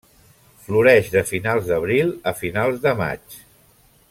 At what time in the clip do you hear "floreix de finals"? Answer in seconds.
0.67-1.69